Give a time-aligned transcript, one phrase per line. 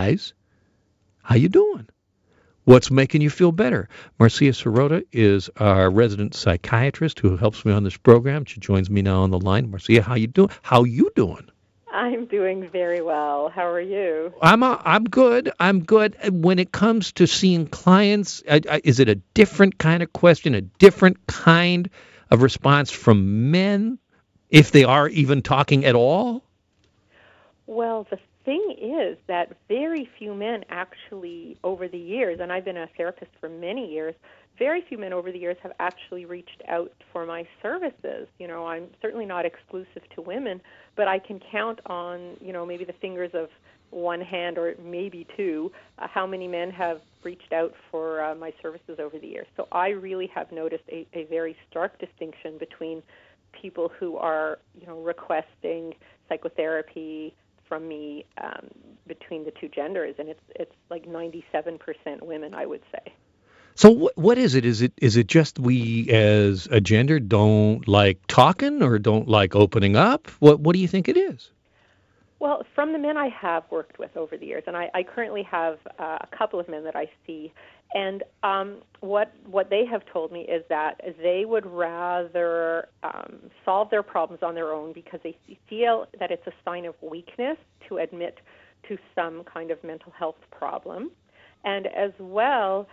[0.00, 0.32] guys,
[1.22, 1.86] how you doing?
[2.64, 3.86] What's making you feel better?
[4.18, 8.46] Marcia Sirota is our resident psychiatrist who helps me on this program.
[8.46, 9.70] She joins me now on the line.
[9.70, 10.48] Marcia, how you doing?
[10.62, 11.50] How you doing?
[11.92, 13.50] I'm doing very well.
[13.50, 14.32] How are you?
[14.40, 15.52] I'm a, I'm good.
[15.60, 16.16] I'm good.
[16.32, 20.54] When it comes to seeing clients, I, I, is it a different kind of question,
[20.54, 21.90] a different kind
[22.30, 23.98] of response from men,
[24.48, 26.42] if they are even talking at all?
[27.66, 32.76] Well, the thing is that very few men actually, over the years, and I've been
[32.76, 34.14] a therapist for many years,
[34.58, 38.28] very few men over the years have actually reached out for my services.
[38.38, 40.60] You know, I'm certainly not exclusive to women,
[40.96, 43.48] but I can count on, you know, maybe the fingers of
[43.90, 48.52] one hand or maybe two uh, how many men have reached out for uh, my
[48.62, 49.46] services over the years.
[49.56, 53.02] So I really have noticed a, a very stark distinction between
[53.52, 55.94] people who are, you know, requesting
[56.28, 57.34] psychotherapy,
[57.70, 58.68] from me um,
[59.06, 61.78] between the two genders, and it's it's like 97%
[62.20, 63.14] women, I would say.
[63.76, 64.66] So what what is it?
[64.66, 69.56] Is it is it just we as a gender don't like talking or don't like
[69.56, 70.28] opening up?
[70.40, 71.50] What what do you think it is?
[72.40, 75.42] Well, from the men I have worked with over the years, and I, I currently
[75.42, 77.52] have uh, a couple of men that I see,
[77.92, 83.90] and um, what what they have told me is that they would rather um, solve
[83.90, 85.36] their problems on their own because they
[85.68, 88.38] feel that it's a sign of weakness to admit
[88.88, 91.10] to some kind of mental health problem,
[91.64, 92.88] and as well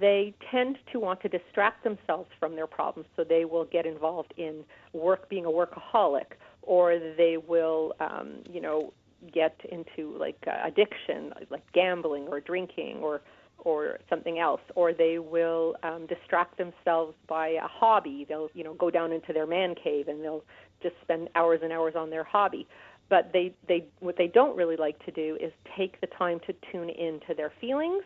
[0.00, 4.34] they tend to want to distract themselves from their problems, so they will get involved
[4.36, 6.32] in work, being a workaholic,
[6.68, 8.92] or they will, um, you know,
[9.32, 13.22] get into like uh, addiction, like gambling or drinking or
[13.64, 18.24] or something else, or they will um, distract themselves by a hobby.
[18.28, 20.44] They'll, you know, go down into their man cave and they'll
[20.80, 22.68] just spend hours and hours on their hobby.
[23.08, 26.54] But they, they, what they don't really like to do is take the time to
[26.70, 28.04] tune in to their feelings,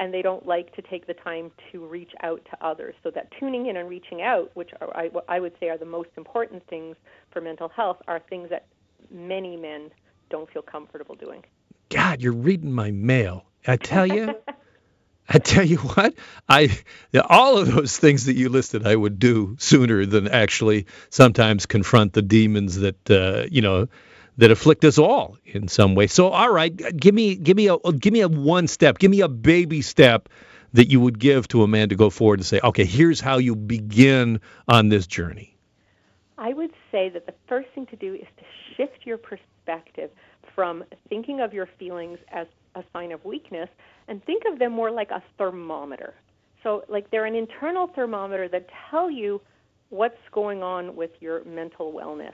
[0.00, 2.94] and they don't like to take the time to reach out to others.
[3.02, 5.84] So that tuning in and reaching out, which are, I, I would say are the
[5.84, 6.96] most important things
[7.30, 8.64] for mental health, are things that
[9.10, 9.90] many men
[10.30, 11.44] don't feel comfortable doing.
[11.90, 13.44] God, you're reading my mail.
[13.66, 14.34] I tell you.
[15.32, 16.14] I tell you what,
[16.48, 16.76] I
[17.28, 22.14] all of those things that you listed, I would do sooner than actually sometimes confront
[22.14, 23.86] the demons that uh, you know
[24.40, 26.06] that afflict us all in some way.
[26.06, 29.20] So, all right, give me give me a give me a one step, give me
[29.20, 30.30] a baby step
[30.72, 33.36] that you would give to a man to go forward and say, okay, here's how
[33.36, 35.56] you begin on this journey.
[36.38, 38.44] I would say that the first thing to do is to
[38.76, 40.10] shift your perspective
[40.54, 43.68] from thinking of your feelings as a sign of weakness
[44.08, 46.14] and think of them more like a thermometer.
[46.62, 49.42] So, like they're an internal thermometer that tell you
[49.90, 52.32] what's going on with your mental wellness.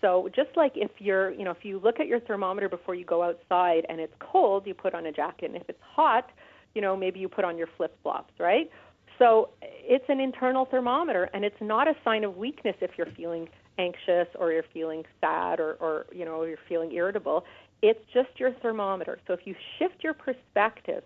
[0.00, 3.04] So, just like if you're, you know, if you look at your thermometer before you
[3.04, 6.30] go outside and it's cold, you put on a jacket, and if it's hot,
[6.74, 8.70] you know, maybe you put on your flip flops, right?
[9.18, 13.48] So, it's an internal thermometer, and it's not a sign of weakness if you're feeling
[13.78, 17.44] anxious or you're feeling sad or, or you know, you're feeling irritable.
[17.82, 19.18] It's just your thermometer.
[19.26, 21.02] So, if you shift your perspective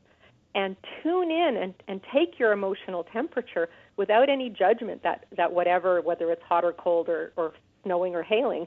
[0.55, 6.01] and tune in and, and take your emotional temperature without any judgment that, that whatever,
[6.01, 7.53] whether it's hot or cold or, or
[7.85, 8.67] snowing or hailing,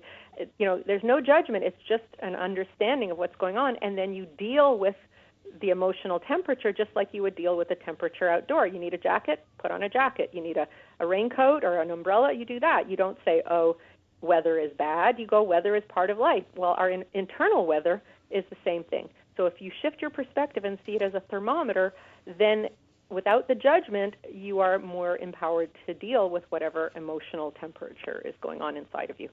[0.58, 1.64] you know, there's no judgment.
[1.64, 3.76] It's just an understanding of what's going on.
[3.82, 4.96] And then you deal with
[5.62, 8.68] the emotional temperature just like you would deal with the temperature outdoor.
[8.68, 10.32] You need a jacket, put on a jacket.
[10.34, 10.68] You need a,
[11.00, 12.90] a raincoat or an umbrella, you do that.
[12.90, 13.78] You don't say, oh,
[14.22, 15.20] weather is bad.
[15.20, 16.44] You go, weather is part of life.
[16.56, 18.02] Well, our in, internal weather
[18.32, 19.10] is the same thing.
[19.38, 21.94] So if you shift your perspective and see it as a thermometer,
[22.40, 22.68] then
[23.14, 28.62] without the judgment, you are more empowered to deal with whatever emotional temperature is going
[28.62, 29.30] on inside of you.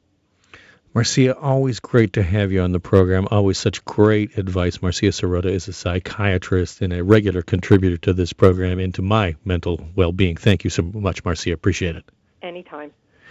[0.93, 3.29] Marcia, always great to have you on the program.
[3.31, 4.83] Always such great advice.
[4.83, 9.37] Marcia Sirota is a psychiatrist and a regular contributor to this program and to my
[9.45, 10.37] mental well being.
[10.37, 11.53] Thank you so much, Marcia.
[11.53, 12.05] Appreciate it.
[12.43, 12.93] Anytime.